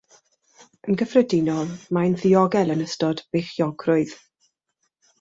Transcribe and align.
Yn 0.93 0.97
gyffredinol 1.01 1.69
mae'n 1.99 2.17
ddiogel 2.23 2.75
yn 2.79 2.83
ystod 2.89 3.25
beichiogrwydd. 3.35 4.19